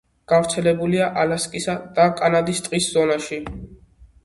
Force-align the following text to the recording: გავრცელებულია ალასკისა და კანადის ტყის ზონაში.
გავრცელებულია 0.31 1.09
ალასკისა 1.25 1.77
და 1.99 2.07
კანადის 2.23 2.65
ტყის 2.69 2.91
ზონაში. 2.97 3.43